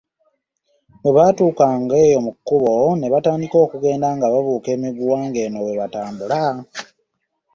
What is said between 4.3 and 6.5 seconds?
babuuka emiguwa ng'eno bwe batambula.